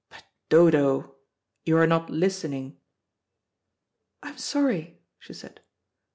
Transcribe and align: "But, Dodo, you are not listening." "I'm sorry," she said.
"But, 0.09 0.23
Dodo, 0.49 1.13
you 1.63 1.77
are 1.77 1.85
not 1.85 2.09
listening." 2.09 2.79
"I'm 4.23 4.39
sorry," 4.39 4.99
she 5.19 5.31
said. 5.33 5.61